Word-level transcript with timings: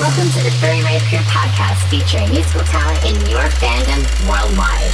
Welcome 0.00 0.30
to 0.30 0.42
the 0.42 0.50
Furry 0.52 0.82
Rave 0.82 1.02
Crew 1.02 1.18
podcast 1.18 1.86
featuring 1.88 2.30
musical 2.30 2.62
talent 2.62 3.04
in 3.04 3.14
your 3.30 3.42
fandom 3.42 4.00
worldwide. 4.26 4.90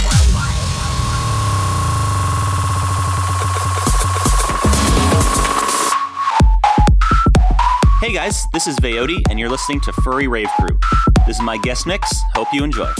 Hey 8.00 8.12
guys, 8.12 8.44
this 8.52 8.66
is 8.66 8.76
Vayote, 8.80 9.22
and 9.30 9.38
you're 9.38 9.48
listening 9.48 9.80
to 9.82 9.92
Furry 9.92 10.26
Rave 10.26 10.48
Crew. 10.58 10.78
This 11.26 11.36
is 11.36 11.42
my 11.42 11.58
guest 11.58 11.86
mix. 11.86 12.10
Hope 12.34 12.48
you 12.52 12.64
enjoy. 12.64 12.92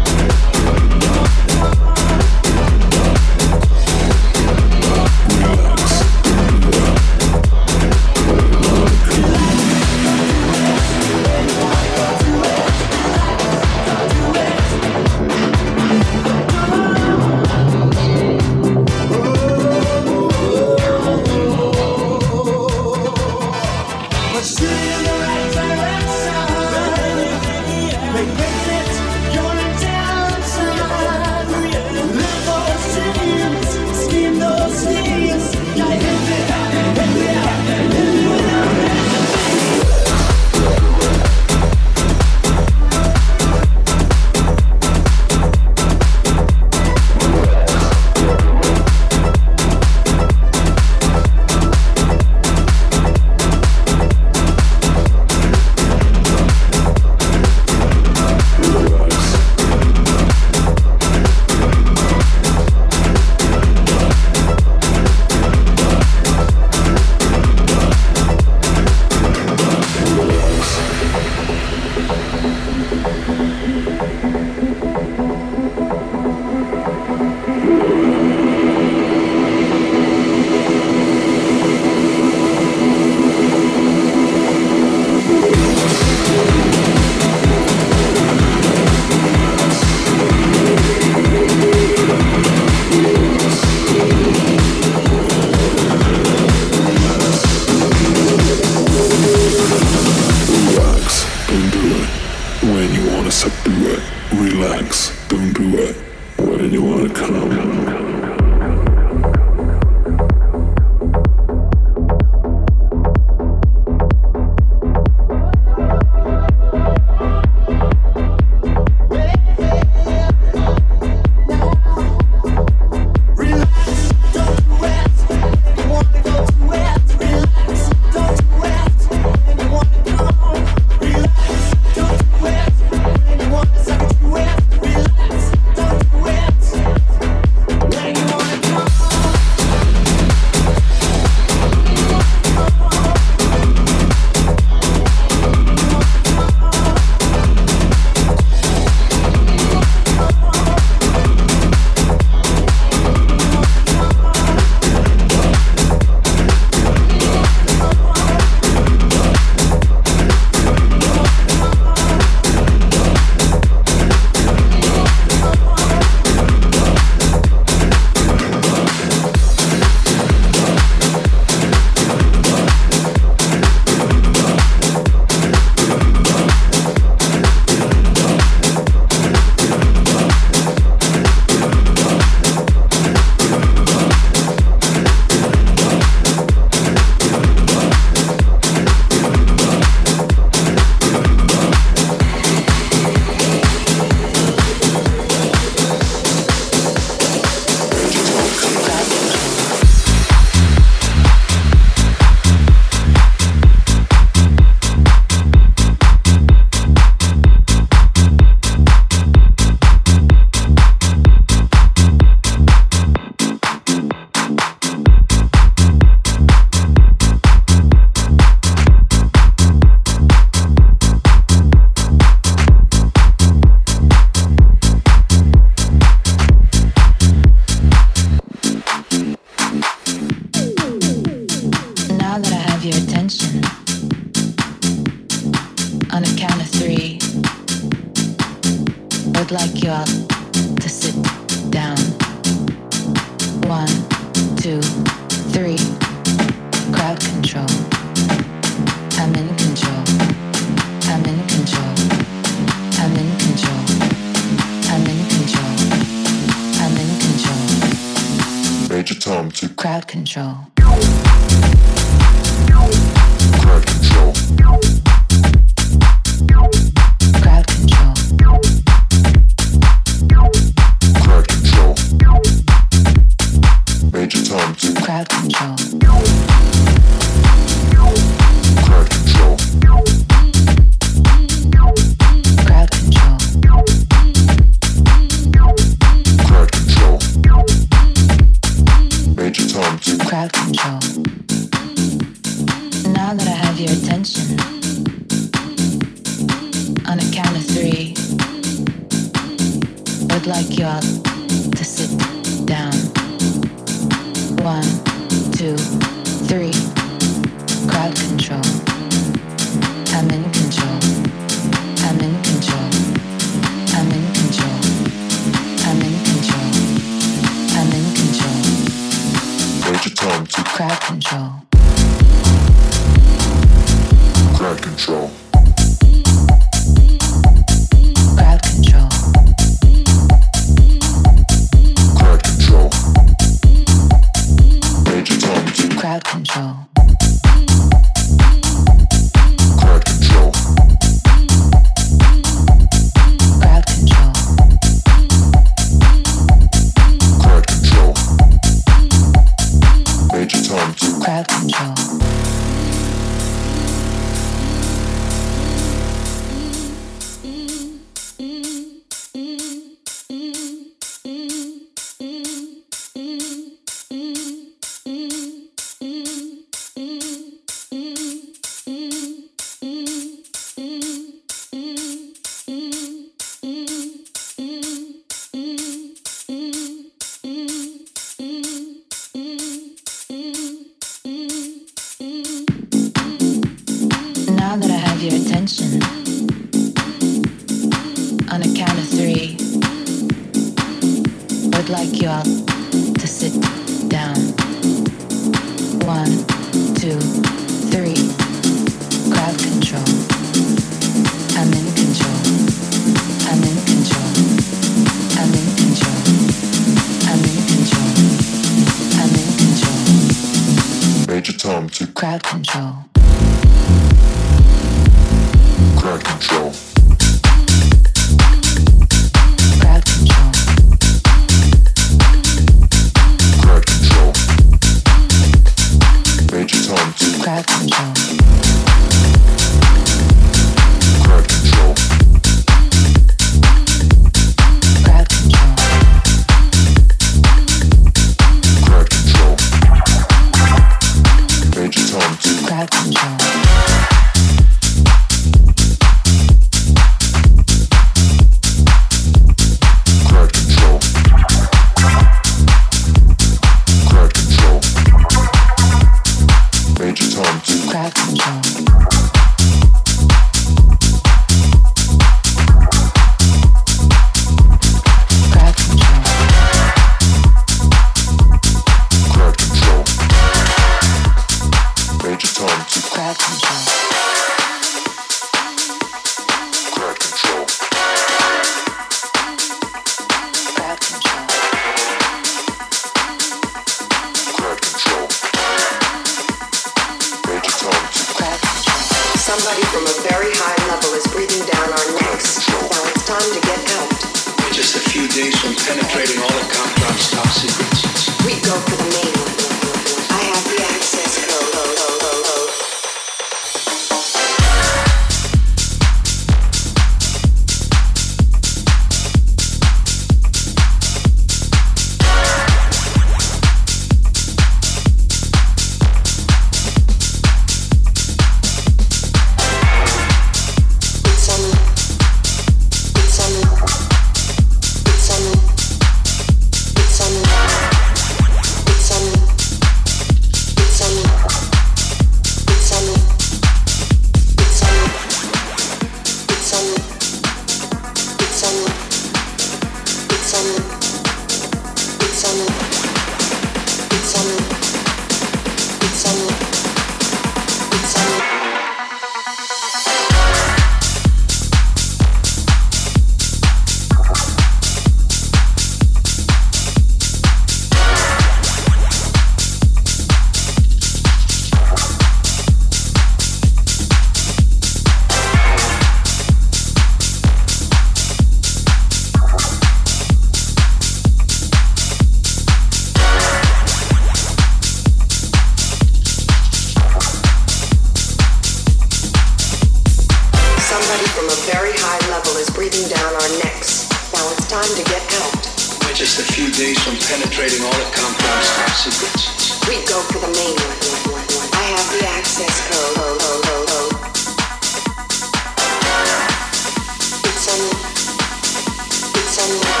sunlight. 599.61 600.00